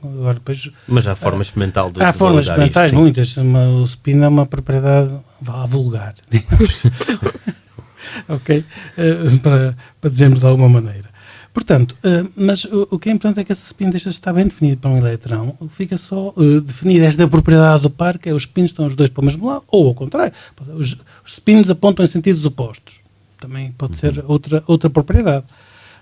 Agora, 0.03 0.35
depois, 0.35 0.69
Mas 0.87 1.07
há 1.07 1.15
forma 1.15 1.41
experimental 1.41 1.91
de 1.91 2.01
Há 2.01 2.13
formas 2.13 2.45
experimentais, 2.45 2.91
isto, 2.91 2.99
muitas. 2.99 3.35
Uma, 3.37 3.67
o 3.67 3.83
spin 3.83 4.21
é 4.21 4.27
uma 4.27 4.45
propriedade 4.45 5.11
vá, 5.41 5.65
vulgar, 5.65 6.13
ok? 8.29 8.59
Uh, 8.59 9.39
para, 9.39 9.75
para 9.99 10.09
dizermos 10.09 10.41
de 10.41 10.45
alguma 10.45 10.69
maneira. 10.69 11.09
Portanto, 11.51 11.95
uh, 12.03 12.29
mas 12.35 12.65
o, 12.65 12.87
o, 12.91 12.99
que 12.99 13.09
é 13.09 13.11
importante 13.11 13.39
é 13.39 13.43
que 13.43 13.51
esse 13.51 13.65
spin 13.65 13.89
deixa 13.89 14.11
de 14.11 14.15
estar 14.15 14.31
bem 14.31 14.45
definido 14.45 14.77
para 14.77 14.91
um 14.91 14.97
eletrão, 14.97 15.57
fica 15.69 15.97
só 15.97 16.31
uh, 16.37 16.61
definida 16.61 17.05
esta 17.05 17.27
propriedade 17.27 17.81
do 17.81 17.89
par, 17.89 18.19
que 18.19 18.29
é 18.29 18.33
os 18.33 18.43
spins 18.43 18.65
estão 18.65 18.85
os 18.85 18.93
dois 18.93 19.09
para 19.09 19.21
o 19.21 19.25
mesmo 19.25 19.47
lado, 19.47 19.63
ou 19.67 19.87
ao 19.87 19.95
contrário, 19.95 20.31
os, 20.75 20.95
os 21.25 21.33
spins 21.33 21.67
apontam 21.71 22.05
em 22.05 22.07
sentidos 22.07 22.45
opostos. 22.45 22.97
Também 23.39 23.71
pode 23.71 23.93
uhum. 23.93 23.97
ser 23.97 24.23
outra, 24.27 24.63
outra 24.67 24.89
propriedade. 24.89 25.45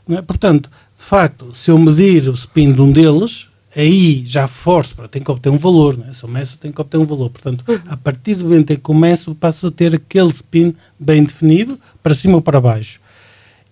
É? 0.09 0.21
Portanto, 0.21 0.69
de 0.95 1.03
facto, 1.03 1.53
se 1.53 1.71
eu 1.71 1.77
medir 1.77 2.27
o 2.27 2.33
spin 2.33 2.73
de 2.73 2.81
um 2.81 2.91
deles, 2.91 3.47
aí 3.75 4.23
já 4.25 4.47
forço, 4.47 4.95
tem 5.09 5.21
que 5.21 5.29
obter 5.29 5.49
um 5.49 5.57
valor, 5.57 5.97
né? 5.97 6.13
se 6.13 6.23
eu 6.23 6.29
meço, 6.29 6.57
tem 6.57 6.71
que 6.71 6.79
obter 6.79 6.97
um 6.97 7.05
valor. 7.05 7.29
Portanto, 7.29 7.63
uhum. 7.67 7.79
a 7.87 7.97
partir 7.97 8.35
do 8.35 8.45
momento 8.45 8.71
em 8.71 8.75
que 8.75 8.81
começo, 8.81 9.35
passo 9.35 9.67
a 9.67 9.71
ter 9.71 9.93
aquele 9.93 10.29
spin 10.29 10.73
bem 10.97 11.23
definido, 11.23 11.79
para 12.01 12.13
cima 12.13 12.35
ou 12.35 12.41
para 12.41 12.61
baixo. 12.61 12.99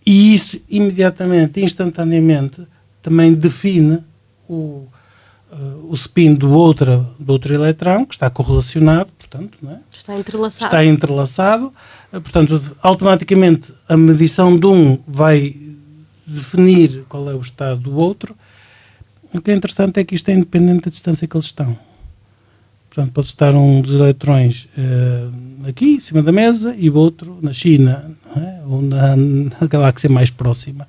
E 0.05 0.33
isso, 0.33 0.59
imediatamente, 0.69 1.61
instantaneamente, 1.61 2.67
também 3.01 3.33
define 3.33 3.99
o, 4.47 4.87
uh, 5.51 5.87
o 5.89 5.93
spin 5.93 6.33
do 6.33 6.51
outro, 6.51 7.07
do 7.17 7.31
outro 7.31 7.53
eletrão, 7.53 8.05
que 8.05 8.13
está 8.13 8.29
correlacionado, 8.29 9.09
portanto, 9.17 9.57
é? 9.69 9.77
está 9.93 10.17
entrelaçado. 10.17 10.65
Está 10.65 10.85
entrelaçado, 10.85 11.73
uh, 12.11 12.19
portanto, 12.19 12.75
automaticamente 12.81 13.73
a 13.87 13.95
medição 13.95 14.57
de 14.57 14.65
um 14.65 14.99
vai 15.07 15.55
definir 16.27 17.05
qual 17.07 17.29
é 17.29 17.33
o 17.33 17.41
estado 17.41 17.81
do 17.81 17.95
outro. 17.95 18.35
O 19.33 19.41
que 19.41 19.51
é 19.51 19.53
interessante 19.53 19.99
é 19.99 20.03
que 20.03 20.15
isto 20.15 20.29
é 20.29 20.33
independente 20.33 20.83
da 20.83 20.91
distância 20.91 21.27
que 21.27 21.35
eles 21.35 21.45
estão. 21.45 21.77
Portanto, 22.89 23.11
pode 23.11 23.27
estar 23.27 23.55
um 23.55 23.81
dos 23.81 23.91
eletrões 23.91 24.67
uh, 24.77 25.67
aqui, 25.67 25.95
em 25.95 25.99
cima 25.99 26.21
da 26.21 26.31
mesa, 26.31 26.75
e 26.77 26.89
o 26.91 26.95
outro 26.95 27.39
na 27.41 27.51
China, 27.51 28.15
é? 28.37 28.61
ou 28.67 28.83
na, 28.83 29.15
na 29.15 29.67
galáxia 29.67 30.09
mais 30.09 30.29
próxima. 30.29 30.87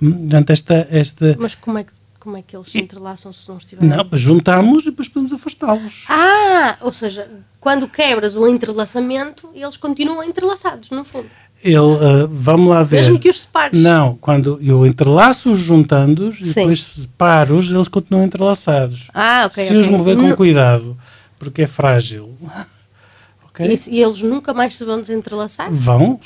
Hum, 0.00 0.12
portanto, 0.12 0.50
esta, 0.50 0.88
esta... 0.90 1.36
Mas 1.38 1.54
como 1.54 1.76
é 1.78 1.84
que 1.84 1.92
como 2.26 2.36
é 2.36 2.42
que 2.42 2.56
eles 2.56 2.72
se 2.72 2.78
entrelaçam 2.78 3.32
se 3.32 3.48
não 3.48 3.56
estiverem? 3.56 3.88
Não, 3.88 3.98
depois 3.98 4.20
juntamos 4.20 4.82
e 4.82 4.86
depois 4.86 5.08
podemos 5.08 5.32
afastá-los. 5.32 6.06
Ah, 6.08 6.76
ou 6.80 6.92
seja, 6.92 7.30
quando 7.60 7.86
quebras 7.86 8.34
o 8.34 8.48
entrelaçamento, 8.48 9.48
eles 9.54 9.76
continuam 9.76 10.24
entrelaçados, 10.24 10.90
no 10.90 11.04
fundo. 11.04 11.30
Ele, 11.66 11.78
uh, 11.78 12.28
vamos 12.30 12.68
lá 12.68 12.82
ver. 12.82 12.96
Mesmo 12.96 13.18
que 13.18 13.28
os 13.28 13.40
separes. 13.40 13.80
Não, 13.80 14.14
quando 14.16 14.58
eu 14.62 14.86
entrelaço-os 14.86 15.58
juntando-os 15.58 16.40
e 16.40 16.44
depois 16.44 16.82
separo-os, 16.82 17.70
eles 17.70 17.88
continuam 17.88 18.24
entrelaçados. 18.24 19.08
Ah, 19.12 19.44
ok. 19.46 19.64
Se 19.64 19.70
okay. 19.70 19.80
os 19.80 19.88
mover 19.88 20.16
com 20.16 20.36
cuidado, 20.36 20.96
porque 21.38 21.62
é 21.62 21.66
frágil. 21.66 22.36
okay? 23.50 23.74
e, 23.74 23.96
e 23.96 24.02
eles 24.02 24.22
nunca 24.22 24.54
mais 24.54 24.76
se 24.76 24.84
vão 24.84 25.00
desentrelaçar? 25.00 25.70
Vão 25.70 26.20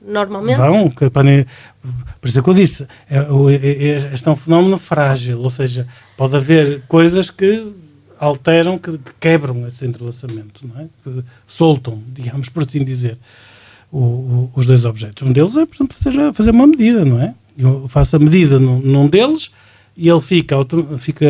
normalmente? 0.00 0.56
Vão, 0.56 0.88
que, 0.88 1.10
por 1.10 2.28
isso 2.28 2.38
é 2.38 2.42
que 2.42 2.48
eu 2.48 2.54
disse, 2.54 2.86
é, 3.10 3.18
é, 3.18 3.22
é, 3.22 4.14
este 4.14 4.26
é 4.26 4.30
um 4.30 4.36
fenómeno 4.36 4.78
frágil, 4.78 5.40
ou 5.40 5.50
seja, 5.50 5.86
pode 6.16 6.36
haver 6.36 6.82
coisas 6.88 7.30
que 7.30 7.72
alteram, 8.18 8.78
que, 8.78 8.98
que 8.98 9.12
quebram 9.20 9.66
esse 9.66 9.84
entrelaçamento, 9.84 10.66
não 10.66 10.80
é? 10.80 10.86
que 11.02 11.24
soltam, 11.46 12.02
digamos 12.08 12.48
por 12.48 12.62
assim 12.62 12.84
dizer, 12.84 13.18
o, 13.92 13.98
o, 13.98 14.50
os 14.54 14.66
dois 14.66 14.84
objetos. 14.84 15.28
Um 15.28 15.32
deles 15.32 15.56
é, 15.56 15.66
por 15.66 15.76
exemplo, 15.76 15.96
fazer, 15.98 16.32
fazer 16.32 16.50
uma 16.50 16.66
medida, 16.66 17.04
não 17.04 17.20
é? 17.20 17.34
Eu 17.56 17.88
faço 17.88 18.16
a 18.16 18.18
medida 18.18 18.58
num, 18.58 18.80
num 18.80 19.08
deles 19.08 19.50
e 19.96 20.08
ele 20.08 20.20
fica, 20.20 20.56
fica 20.98 21.26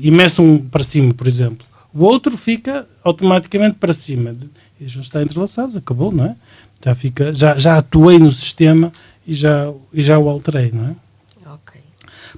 imerso 0.00 0.42
um 0.42 0.58
para 0.58 0.84
cima, 0.84 1.12
por 1.12 1.26
exemplo. 1.26 1.66
O 1.92 2.04
outro 2.04 2.36
fica 2.36 2.86
automaticamente 3.02 3.76
para 3.76 3.92
cima. 3.92 4.34
Eles 4.80 4.92
já 4.92 5.00
estão 5.00 5.22
entrelaçados, 5.22 5.76
acabou, 5.76 6.12
não 6.12 6.24
é? 6.26 6.36
já 6.84 6.94
fica, 6.94 7.32
já, 7.32 7.56
já 7.56 7.78
atuei 7.78 8.18
no 8.18 8.30
sistema 8.30 8.92
e 9.26 9.32
já, 9.32 9.72
e 9.92 10.02
já 10.02 10.18
o 10.18 10.28
alterei, 10.28 10.70
não 10.70 10.88
é? 10.88 11.50
Ok. 11.54 11.80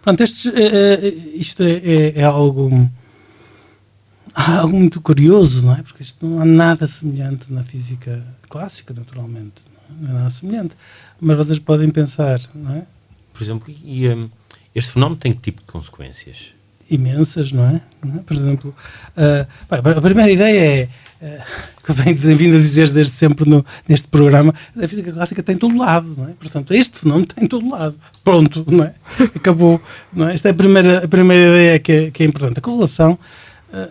Pronto, 0.00 0.22
estes, 0.22 0.52
é, 0.54 1.08
isto 1.34 1.64
é, 1.64 1.72
é, 1.72 2.12
é, 2.20 2.22
algo, 2.22 2.88
algo 4.34 4.76
muito 4.76 5.00
curioso, 5.00 5.62
não 5.62 5.74
é? 5.74 5.82
Porque 5.82 6.02
isto 6.02 6.26
não 6.26 6.40
há 6.40 6.44
nada 6.44 6.86
semelhante 6.86 7.52
na 7.52 7.62
física 7.62 8.22
clássica, 8.48 8.94
naturalmente. 8.94 9.62
Não 10.00 10.10
é 10.10 10.12
nada 10.14 10.30
semelhante. 10.30 10.76
Mas 11.20 11.36
vocês 11.36 11.58
podem 11.58 11.90
pensar, 11.90 12.40
não 12.54 12.74
é? 12.74 12.82
Por 13.32 13.42
exemplo, 13.42 13.74
e, 13.84 14.08
um, 14.08 14.28
este 14.74 14.92
fenómeno 14.92 15.18
tem 15.18 15.32
que 15.32 15.40
tipo 15.40 15.60
de 15.60 15.66
consequências? 15.66 16.54
Imensas, 16.90 17.50
não 17.50 17.66
é? 17.66 17.80
Por 18.24 18.36
exemplo, 18.36 18.74
uh, 19.16 19.46
a 19.70 20.00
primeira 20.00 20.30
ideia 20.30 20.88
é 21.20 21.38
uh, 21.40 21.82
que 21.84 21.92
venho 21.92 22.36
vindo 22.36 22.56
a 22.56 22.60
dizer 22.60 22.90
desde 22.90 23.12
sempre 23.12 23.48
no, 23.48 23.64
neste 23.88 24.06
programa, 24.08 24.54
a 24.76 24.88
física 24.88 25.12
clássica 25.12 25.42
tem 25.42 25.56
todo 25.56 25.76
lado, 25.76 26.14
não 26.16 26.28
é? 26.28 26.32
Portanto, 26.34 26.72
este 26.72 26.98
fenómeno 26.98 27.26
tem 27.26 27.46
todo 27.46 27.68
lado. 27.68 27.96
Pronto, 28.22 28.64
não 28.70 28.84
é? 28.84 28.94
Acabou, 29.34 29.80
não 30.12 30.28
é? 30.28 30.34
Esta 30.34 30.48
é 30.48 30.50
a 30.52 30.54
primeira, 30.54 31.04
a 31.04 31.08
primeira 31.08 31.44
ideia 31.44 31.78
que 31.78 31.92
é, 31.92 32.10
que 32.10 32.22
é 32.22 32.26
importante. 32.26 32.58
A 32.58 32.62
correlação 32.62 33.18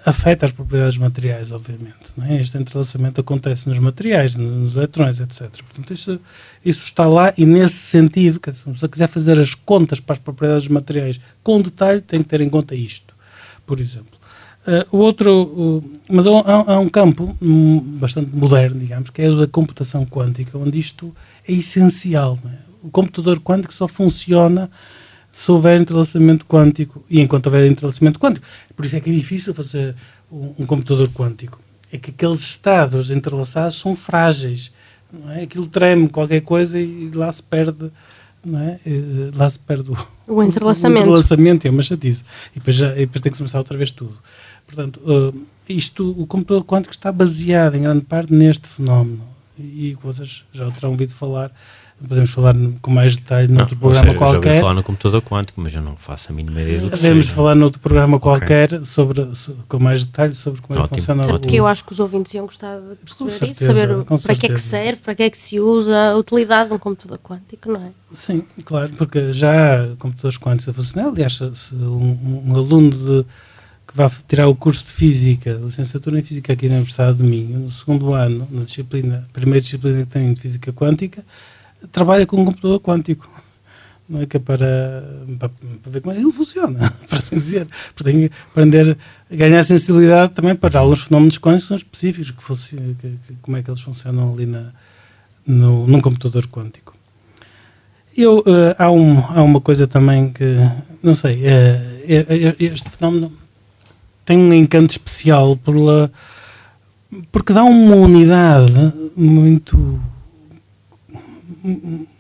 afeta 0.06 0.46
as 0.46 0.52
propriedades 0.52 0.98
materiais, 0.98 1.52
obviamente, 1.52 1.96
é? 2.22 2.40
Este 2.40 2.58
entrelaçamento 2.58 3.20
acontece 3.20 3.68
nos 3.68 3.78
materiais, 3.78 4.34
nos 4.34 4.78
eletrões, 4.78 5.20
etc. 5.20 5.50
Portanto, 5.52 5.94
isso, 5.94 6.20
isso 6.64 6.84
está 6.86 7.06
lá 7.08 7.34
e 7.38 7.46
nesse 7.46 7.76
sentido, 7.76 8.40
se 8.54 8.64
você 8.66 8.88
quiser 8.88 9.08
fazer 9.08 9.38
as 9.40 9.54
contas 9.54 10.00
para 10.00 10.14
as 10.14 10.20
propriedades 10.20 10.68
materiais 10.70 11.20
com 11.44 11.62
detalhe, 11.62 12.02
tem 12.02 12.24
que 12.24 12.30
ter 12.30 12.42
em 12.42 12.50
conta 12.50 12.74
isto, 12.74 13.14
por 13.66 13.80
exemplo. 13.80 14.16
Uh, 14.66 14.98
o 14.98 14.98
outro, 14.98 15.44
uh, 15.44 15.92
mas 16.10 16.26
há, 16.26 16.74
há, 16.74 16.80
um 16.80 16.90
campo 16.90 17.38
um, 17.40 17.80
bastante 17.80 18.36
moderno, 18.36 18.80
digamos, 18.80 19.12
que 19.12 19.22
é 19.22 19.30
o 19.30 19.38
da 19.38 19.46
computação 19.46 20.04
quântica, 20.08 20.58
onde 20.58 20.80
isto 20.80 21.16
é 21.48 21.52
essencial. 21.52 22.40
É? 22.46 22.56
O 22.82 22.90
computador 22.90 23.40
quântico 23.40 23.72
só 23.72 23.88
funciona 23.88 24.72
se 25.36 25.52
houver 25.52 25.82
entrelaçamento 25.82 26.46
quântico 26.46 27.04
e 27.10 27.20
enquanto 27.20 27.48
houver 27.48 27.70
entrelaçamento 27.70 28.18
quântico. 28.18 28.48
Por 28.74 28.86
isso 28.86 28.96
é 28.96 29.02
que 29.02 29.10
é 29.10 29.14
difícil 29.14 29.54
fazer 29.54 29.94
um, 30.32 30.54
um 30.60 30.66
computador 30.66 31.10
quântico. 31.10 31.60
É 31.92 31.98
que 31.98 32.10
aqueles 32.10 32.40
estados 32.40 33.12
entrelaçados 33.12 33.78
são 33.78 33.94
frágeis. 33.98 34.72
Não 35.12 35.30
é? 35.30 35.44
Aquilo 35.44 35.68
treme 35.68 36.08
qualquer 36.08 36.40
coisa 36.40 36.80
e 36.80 37.12
lá 37.14 37.30
se 37.34 37.44
perde. 37.44 37.92
Não 38.46 38.62
é? 38.62 38.80
E, 38.86 39.32
lá 39.36 39.50
se 39.50 39.60
perde 39.60 39.92
o, 39.92 39.98
o 40.26 40.42
entrelaçamento. 40.42 41.04
O 41.04 41.10
entrelaçamento 41.10 41.68
é 41.68 41.70
uma 41.70 41.84
chatice. 41.84 42.24
E 42.56 42.60
depois, 42.60 42.78
já, 42.78 42.94
e 42.94 43.00
depois 43.00 43.22
tem 43.22 43.30
que 43.30 43.38
começar 43.38 43.58
outra 43.58 43.78
vez 43.78 43.92
tudo. 43.92 44.18
Portanto, 44.66 45.02
uh, 45.04 45.38
isto, 45.68 46.12
o 46.18 46.26
computador 46.26 46.64
quântico 46.64 46.94
está 46.94 47.12
baseado 47.12 47.76
em 47.76 47.82
grande 47.82 48.06
parte 48.06 48.34
neste 48.34 48.70
fenómeno 48.70 49.36
e 49.60 49.98
vocês 50.02 50.46
já 50.54 50.72
terão 50.72 50.92
ouvido 50.92 51.14
falar. 51.14 51.52
Podemos 52.08 52.30
falar 52.30 52.54
com 52.82 52.92
mais 52.92 53.16
detalhe 53.16 53.48
não, 53.48 53.60
noutro 53.60 53.78
programa 53.78 54.08
seja, 54.08 54.18
qualquer. 54.18 54.56
Já 54.56 54.62
falar 54.62 54.74
no 54.74 54.84
computador 54.84 55.22
quântico, 55.22 55.62
mas 55.62 55.74
eu 55.74 55.82
não 55.82 55.96
faço 55.96 56.32
a 56.32 56.36
mínima 56.36 56.62
ideia 56.62 56.82
do 56.82 56.90
que 56.92 56.98
Podemos 56.98 57.26
seja. 57.26 57.36
falar 57.36 57.56
noutro 57.56 57.80
programa 57.80 58.20
qualquer 58.20 58.74
okay. 58.74 58.86
sobre, 58.86 59.26
com 59.70 59.80
mais 59.80 60.04
detalhe 60.04 60.34
sobre 60.36 60.62
como 60.62 60.78
ótimo, 60.78 60.86
é 60.86 60.90
que 60.90 61.02
funciona 61.02 61.24
ótimo. 61.24 61.38
o. 61.38 61.40
Porque 61.42 61.56
eu 61.56 61.66
acho 61.66 61.86
que 61.86 61.94
os 61.94 62.00
ouvintes 62.00 62.34
iam 62.34 62.46
gostar 62.46 62.78
de 62.80 62.96
perceber 62.98 63.32
certeza, 63.32 63.52
isso, 63.52 63.66
saber 63.66 64.04
para 64.04 64.18
certeza. 64.18 64.40
que 64.40 64.46
é 64.46 64.50
que 64.50 64.62
serve, 64.62 65.02
para 65.02 65.16
que 65.16 65.24
é 65.24 65.30
que 65.30 65.38
se 65.38 65.60
usa, 65.60 66.12
a 66.12 66.18
utilidade 66.18 66.70
de 66.70 66.76
um 66.76 66.80
computador 66.80 67.18
quântico, 67.18 67.72
não 67.72 67.82
é? 67.82 67.92
Sim, 68.14 68.44
claro, 68.66 68.92
porque 68.98 69.32
já 69.32 69.76
há 69.76 69.96
computadores 69.98 70.38
quânticos 70.38 70.70
a 70.70 70.74
funcionar. 70.74 71.08
Aliás, 71.08 71.34
se 71.34 71.76
um, 71.76 72.44
um 72.46 72.56
aluno 72.56 72.92
de 72.92 73.26
vai 73.96 74.12
tirar 74.28 74.48
o 74.50 74.56
curso 74.56 74.86
de 74.86 74.92
Física, 74.92 75.54
licenciatura 75.54 76.20
em 76.20 76.22
Física 76.22 76.52
aqui 76.52 76.68
na 76.68 76.76
Universidade 76.76 77.18
do 77.18 77.24
Minho, 77.24 77.60
no 77.60 77.72
segundo 77.72 78.14
ano, 78.14 78.46
na 78.52 78.64
disciplina, 78.64 79.26
primeira 79.32 79.62
disciplina 79.62 80.00
que 80.00 80.12
tem 80.12 80.34
de 80.34 80.42
Física 80.42 80.74
Quântica, 80.74 81.24
trabalha 81.92 82.26
com 82.26 82.42
um 82.42 82.46
computador 82.46 82.80
quântico. 82.80 83.30
Não 84.08 84.22
é 84.22 84.26
que 84.28 84.38
é 84.38 84.40
para, 84.40 85.04
para, 85.40 85.50
para 85.82 85.92
ver 85.92 86.02
como 86.02 86.16
é 86.16 86.20
ele 86.20 86.32
funciona, 86.32 86.80
para 87.10 87.18
assim 87.18 87.38
dizer. 87.38 87.68
Que 87.96 88.32
aprender 88.52 88.98
a 89.32 89.36
ganhar 89.36 89.64
sensibilidade 89.64 90.34
também 90.34 90.56
para 90.56 90.80
alguns 90.80 91.02
fenómenos 91.02 91.40
quânticos 91.40 91.68
são 91.68 91.78
específicos, 91.78 92.32
que, 92.32 92.76
que, 92.76 93.18
que, 93.28 93.34
como 93.42 93.58
é 93.58 93.64
que 93.64 93.70
eles 93.70 93.82
funcionam 93.82 94.32
ali 94.32 94.46
na, 94.46 94.72
no, 95.46 95.88
num 95.88 96.00
computador 96.00 96.48
quântico. 96.48 96.94
Eu, 98.16 98.40
uh, 98.40 98.76
há, 98.78 98.92
um, 98.92 99.20
há 99.20 99.42
uma 99.42 99.60
coisa 99.60 99.88
também 99.88 100.32
que, 100.32 100.56
não 101.04 101.14
sei, 101.14 101.42
uh, 101.42 102.56
este 102.60 102.90
fenómeno 102.90 103.34
tem 104.24 104.38
um 104.38 104.54
encanto 104.54 104.92
especial 104.92 105.58
pela, 105.58 106.12
porque 107.32 107.54
dá 107.54 107.64
uma 107.64 107.96
unidade 107.96 108.72
muito 109.18 110.00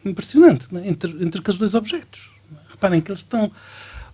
impressionante 0.05 0.73
né? 0.73 0.87
entre, 0.87 1.11
entre 1.23 1.39
aqueles 1.39 1.59
dois 1.59 1.73
objetos. 1.73 2.31
Reparem 2.69 3.01
que 3.01 3.11
eles 3.11 3.19
estão 3.19 3.51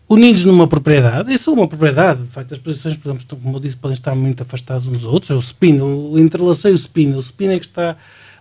unidos 0.07 0.43
numa 0.43 0.67
propriedade, 0.67 1.33
isso 1.33 1.49
é 1.49 1.53
uma 1.53 1.67
propriedade, 1.67 2.23
de 2.23 2.29
facto, 2.29 2.53
as 2.53 2.59
posições, 2.59 2.97
por 2.97 3.09
exemplo, 3.09 3.37
como 3.41 3.55
eu 3.55 3.59
disse, 3.61 3.77
podem 3.77 3.95
estar 3.95 4.13
muito 4.13 4.43
afastadas 4.43 4.85
uns 4.85 4.97
dos 4.97 5.05
outros, 5.05 5.31
é 5.31 5.33
o 5.33 5.39
spin, 5.39 5.79
o 5.79 6.19
entrelacei 6.19 6.73
o 6.73 6.75
spin, 6.75 7.13
o 7.13 7.19
spin 7.21 7.47
é 7.47 7.59
que 7.59 7.65
está, 7.65 7.95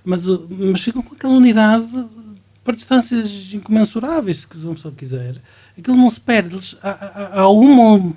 mas, 0.04 0.26
mas 0.26 0.82
ficam 0.82 1.00
com 1.00 1.14
aquela 1.14 1.32
unidade 1.32 1.86
para 2.64 2.74
distâncias 2.74 3.54
incomensuráveis, 3.54 4.48
se 4.50 4.66
uma 4.66 4.74
pessoa 4.74 4.92
quiser. 4.96 5.40
Aquilo 5.78 5.96
não 5.96 6.10
se 6.10 6.20
perde, 6.20 6.54
eles, 6.54 6.76
há, 6.82 6.90
há, 6.90 7.40
há 7.42 7.48
uma 7.48 8.14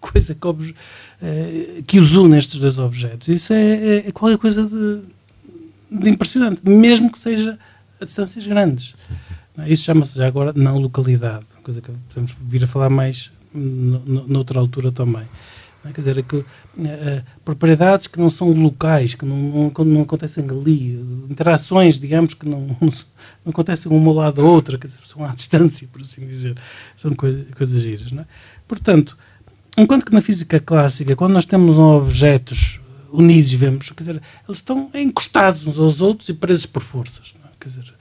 coisa 0.00 0.34
que, 0.34 0.74
eh, 1.22 1.82
que 1.86 1.98
os 1.98 2.14
une 2.14 2.38
estes 2.38 2.58
dois 2.60 2.78
objetos. 2.78 3.28
Isso 3.28 3.52
é, 3.52 3.74
é, 3.74 4.08
é 4.08 4.12
qualquer 4.12 4.38
coisa 4.38 4.64
de, 4.64 5.02
de, 5.90 6.08
impressionante, 6.08 6.60
mesmo 6.64 7.10
que 7.10 7.18
seja 7.18 7.58
a 8.00 8.04
distâncias 8.04 8.46
grandes. 8.46 8.94
Isso 9.66 9.84
chama-se 9.84 10.18
já 10.18 10.26
agora 10.26 10.52
não 10.54 10.78
localidade, 10.78 11.46
coisa 11.62 11.80
que 11.80 11.90
podemos 12.08 12.36
vir 12.40 12.64
a 12.64 12.66
falar 12.66 12.90
mais 12.90 13.30
noutra 13.54 14.58
altura 14.58 14.92
também. 14.92 15.26
Quer 15.82 16.00
dizer, 16.00 16.18
é 16.18 16.22
que, 16.22 16.36
uh, 16.36 16.44
propriedades 17.44 18.08
que 18.08 18.18
não 18.18 18.28
são 18.28 18.50
locais, 18.50 19.14
que 19.14 19.24
não, 19.24 19.36
não, 19.36 19.84
não, 19.84 20.02
acontecem 20.02 20.44
ali, 20.50 20.94
interações, 21.30 22.00
digamos, 22.00 22.34
que 22.34 22.44
não, 22.48 22.76
não, 22.80 22.92
acontecem 23.46 23.92
uma 23.92 24.08
ao 24.10 24.16
lado 24.16 24.42
da 24.42 24.42
outra, 24.42 24.76
que 24.78 24.88
são 25.06 25.24
à 25.24 25.32
distância, 25.32 25.86
por 25.86 26.00
assim 26.00 26.26
dizer. 26.26 26.58
São 26.96 27.14
coisa, 27.14 27.46
coisas 27.56 27.80
giras. 27.80 28.10
Não 28.10 28.22
é? 28.22 28.26
Portanto, 28.66 29.16
Enquanto 29.78 30.06
que 30.06 30.14
na 30.14 30.22
física 30.22 30.58
clássica, 30.58 31.14
quando 31.14 31.34
nós 31.34 31.44
temos 31.44 31.76
objetos 31.76 32.80
unidos, 33.12 33.52
vemos, 33.52 33.90
quer 33.90 34.04
dizer, 34.04 34.22
eles 34.48 34.58
estão 34.58 34.90
encostados 34.94 35.66
uns 35.66 35.78
aos 35.78 36.00
outros 36.00 36.30
e 36.30 36.34
presos 36.34 36.64
por 36.64 36.82
forças. 36.82 37.34
Não 37.38 37.45
é? 37.45 37.45
Quer 37.66 37.80
dizer, 37.80 37.94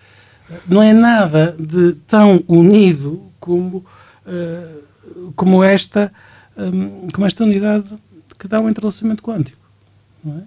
não 0.68 0.82
é 0.82 0.94
nada 0.94 1.56
de 1.60 1.94
tão 2.08 2.44
unido 2.48 3.32
como, 3.40 3.86
uh, 4.26 5.34
como 5.36 5.64
esta 5.64 6.12
um, 6.58 7.08
como 7.10 7.26
esta 7.26 7.44
unidade 7.44 7.86
que 8.38 8.48
dá 8.48 8.60
um 8.60 8.70
entrelaçamento 8.70 9.22
quântico. 9.22 9.58
É? 10.28 10.42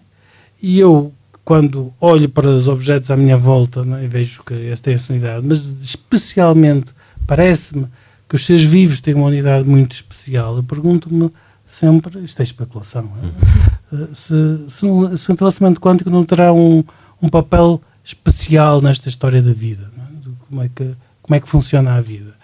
E 0.60 0.78
eu, 0.78 1.12
quando 1.44 1.92
olho 2.00 2.28
para 2.28 2.48
os 2.48 2.66
objetos 2.68 3.10
à 3.10 3.16
minha 3.16 3.36
volta 3.36 3.84
é? 3.98 4.04
e 4.04 4.08
vejo 4.08 4.42
que 4.44 4.54
eles 4.54 4.80
têm 4.80 4.94
essa 4.94 5.12
unidade, 5.12 5.46
mas 5.46 5.66
especialmente 5.80 6.92
parece-me 7.26 7.86
que 8.28 8.34
os 8.34 8.44
seres 8.44 8.62
vivos 8.62 9.00
têm 9.00 9.14
uma 9.14 9.26
unidade 9.26 9.68
muito 9.68 9.92
especial, 9.92 10.56
eu 10.56 10.62
pergunto-me 10.62 11.30
sempre, 11.66 12.22
isto 12.24 12.40
é 12.40 12.42
especulação, 12.42 13.10
é? 13.22 13.94
Uhum. 13.94 14.14
se, 14.14 14.64
se, 14.68 15.18
se, 15.18 15.30
o 15.30 15.32
entrelaçamento 15.32 15.80
quântico 15.80 16.10
não 16.10 16.24
terá 16.24 16.52
um, 16.52 16.82
um 17.22 17.28
papel 17.28 17.80
especial 18.08 18.80
nesta 18.80 19.08
história 19.08 19.42
da 19.42 19.52
vida, 19.52 19.90
é? 19.98 20.28
como, 20.48 20.62
é 20.62 20.68
que, 20.68 20.94
como 21.22 21.36
é 21.36 21.40
que 21.40 21.48
funciona 21.48 21.94
a 21.94 22.00
vida. 22.00 22.36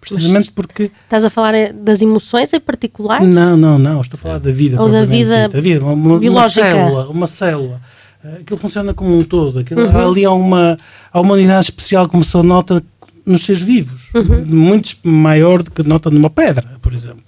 Precisamente 0.00 0.46
Mas 0.46 0.50
porque. 0.50 0.90
Estás 1.04 1.24
a 1.24 1.30
falar 1.30 1.54
eh, 1.54 1.72
das 1.72 2.02
emoções 2.02 2.52
em 2.52 2.58
particular? 2.58 3.22
Não, 3.22 3.56
não, 3.56 3.78
não. 3.78 4.00
Estou 4.00 4.18
a 4.18 4.20
falar 4.20 4.38
da 4.38 4.50
vida. 4.50 4.82
Ou 4.82 4.90
da 4.90 5.04
vida, 5.04 5.46
dita. 5.46 5.60
vida 5.60 5.84
uma, 5.84 6.16
uma, 6.16 6.50
célula. 6.50 7.08
Uma 7.08 7.26
célula. 7.28 7.80
Eh, 8.24 8.38
aquilo 8.40 8.58
funciona 8.58 8.92
como 8.92 9.16
um 9.16 9.22
todo. 9.22 9.60
Aquilo, 9.60 9.82
uhum. 9.82 10.08
Ali 10.08 10.24
há 10.24 10.32
uma, 10.32 10.76
há 11.12 11.20
uma 11.20 11.34
unidade 11.34 11.66
especial, 11.66 12.08
como 12.08 12.24
se 12.24 12.36
nota 12.42 12.82
nos 13.24 13.42
seres 13.42 13.62
vivos. 13.62 14.08
Uhum. 14.12 14.44
Muito 14.46 14.96
maior 15.04 15.62
do 15.62 15.70
que 15.70 15.84
nota 15.84 16.10
numa 16.10 16.30
pedra, 16.30 16.78
por 16.82 16.92
exemplo. 16.92 17.24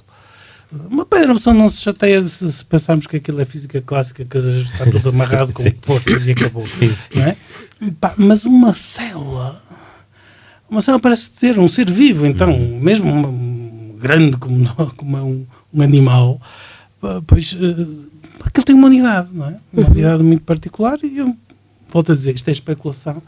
Uma 0.71 1.07
pessoa 1.07 1.55
não 1.55 1.69
se 1.69 1.81
chateia 1.81 2.23
se, 2.23 2.53
se 2.53 2.65
pensarmos 2.65 3.07
que 3.07 3.17
aquilo 3.17 3.41
é 3.41 3.45
física 3.45 3.81
clássica, 3.81 4.25
que 4.25 4.39
está 4.39 4.85
tudo 4.85 5.09
amarrado 5.11 5.53
com 5.53 5.63
forças 5.81 6.27
e 6.27 6.33
acabou. 6.33 6.65
Não 7.15 7.23
é? 7.23 7.37
mas 8.17 8.45
uma 8.45 8.75
célula 8.75 9.63
uma 10.71 10.83
célula 10.83 11.01
parece 11.01 11.31
ter 11.31 11.59
um 11.59 11.67
ser 11.67 11.91
vivo, 11.91 12.27
então, 12.27 12.53
uhum. 12.53 12.79
mesmo 12.81 13.11
um, 13.11 13.97
grande 13.99 14.37
como, 14.37 14.69
como 14.97 15.17
é 15.17 15.23
um, 15.23 15.47
um, 15.73 15.83
animal, 15.83 16.41
pois 17.27 17.53
uh, 17.55 18.11
aquilo 18.45 18.65
tem 18.65 18.75
uma 18.75 18.87
unidade, 18.87 19.31
não 19.33 19.47
é? 19.47 19.57
Uma 19.73 19.87
uhum. 19.87 19.91
unidade 19.93 20.23
muito 20.23 20.43
particular 20.43 20.99
e 21.03 21.19
eu 21.19 21.35
volto 21.89 22.13
a 22.13 22.15
dizer, 22.15 22.35
isto 22.35 22.49
é 22.49 22.53
especulação, 22.53 23.23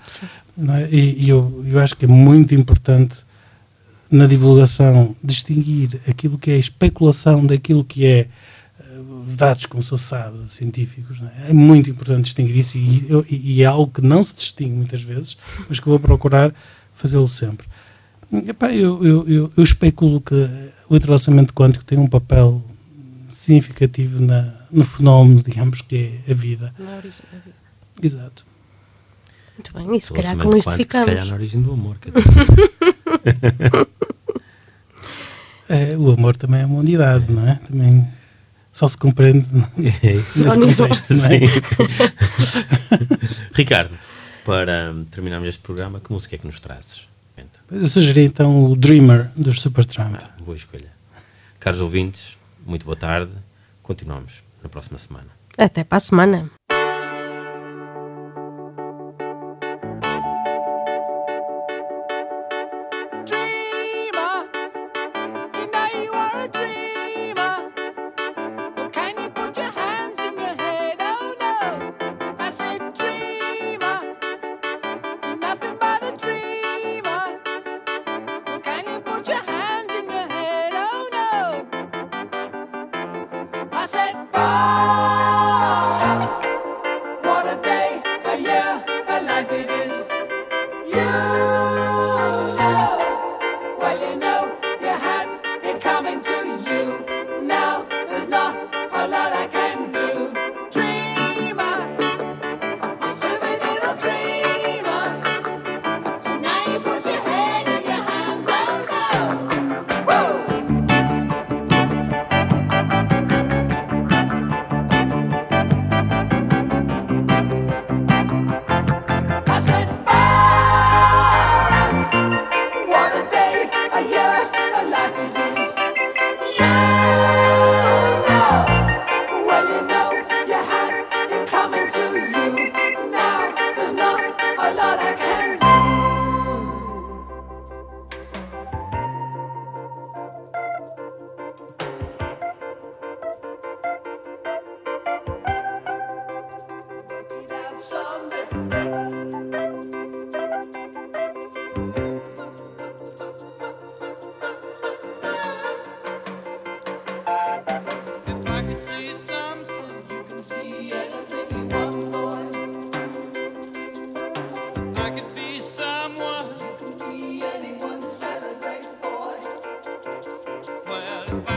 é? 0.58 0.88
E, 0.90 1.24
e 1.24 1.28
eu, 1.30 1.64
eu 1.66 1.80
acho 1.80 1.96
que 1.96 2.04
é 2.04 2.08
muito 2.08 2.54
importante 2.54 3.24
na 4.10 4.26
divulgação 4.26 5.14
distinguir 5.22 6.00
aquilo 6.08 6.36
que 6.36 6.50
é 6.50 6.58
especulação 6.58 7.46
daquilo 7.46 7.84
que 7.84 8.04
é 8.04 8.26
uh, 8.80 9.24
dados, 9.36 9.66
como 9.66 9.82
se 9.82 9.96
sabe, 9.98 10.50
científicos. 10.50 11.20
É? 11.38 11.50
é? 11.50 11.52
muito 11.52 11.88
importante 11.88 12.24
distinguir 12.24 12.56
isso 12.56 12.76
e, 12.76 13.06
e, 13.28 13.54
e, 13.54 13.62
é 13.62 13.66
algo 13.66 13.92
que 13.92 14.02
não 14.02 14.24
se 14.24 14.34
distingue 14.34 14.74
muitas 14.74 15.02
vezes, 15.02 15.36
mas 15.68 15.78
que 15.78 15.86
eu 15.86 15.92
vou 15.92 16.00
procurar 16.00 16.52
fazê-lo 16.92 17.28
sempre. 17.28 17.68
Epá, 18.46 18.72
eu, 18.72 19.04
eu, 19.04 19.28
eu, 19.28 19.52
eu, 19.56 19.64
especulo 19.64 20.20
que 20.20 20.34
o 20.88 20.96
entrelaçamento 20.96 21.52
quântico 21.52 21.84
tem 21.84 21.98
um 21.98 22.06
papel 22.06 22.62
significativo 23.30 24.20
na, 24.20 24.54
no 24.70 24.84
fenómeno, 24.84 25.42
digamos, 25.42 25.80
que 25.80 26.20
é 26.26 26.30
a 26.30 26.34
vida. 26.34 26.74
Na 26.78 26.96
origem 26.96 27.20
da 27.32 27.38
vida. 27.38 27.56
Exato. 28.02 28.46
Muito 29.56 29.72
bem, 29.74 29.96
e 29.96 30.00
se 30.00 30.12
calhar 30.12 30.36
com 30.36 30.56
isto 30.56 30.70
ficamos. 30.70 31.08
Se 31.08 31.12
calhar 31.12 31.26
na 31.26 31.34
origem 31.34 31.60
do 31.60 31.72
amor. 31.72 31.98
é, 32.06 32.90
o 35.98 36.10
amor 36.10 36.36
também 36.36 36.62
é 36.62 36.66
uma 36.66 36.80
unidade, 36.80 37.32
não 37.32 37.48
é? 37.48 37.54
Também 37.56 38.08
só 38.72 38.88
se 38.88 38.96
compreende 38.96 39.46
é 39.78 40.12
nesse 40.12 40.58
contexto, 40.58 41.14
não 41.14 41.26
é? 41.26 41.40
Ricardo, 43.54 43.96
para 44.44 44.92
terminarmos 45.10 45.48
este 45.48 45.60
programa, 45.60 46.00
que 46.00 46.12
música 46.12 46.34
é 46.36 46.38
que 46.38 46.46
nos 46.46 46.60
trazes? 46.60 47.08
Eu 47.70 47.86
sugeri 47.86 48.24
então 48.24 48.64
o 48.64 48.74
Dreamer 48.76 49.30
dos 49.36 49.60
Supertramp. 49.60 50.16
Ah, 50.16 50.42
boa 50.42 50.56
escolha. 50.56 50.90
Caros 51.60 51.80
ouvintes, 51.80 52.36
muito 52.66 52.84
boa 52.84 52.96
tarde. 52.96 53.30
Continuamos 53.80 54.42
na 54.62 54.68
próxima 54.68 54.98
semana. 54.98 55.28
Até 55.56 55.84
para 55.84 55.98
a 55.98 56.00
semana. 56.00 56.50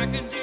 I 0.03 0.05
can 0.05 0.27
do. 0.27 0.42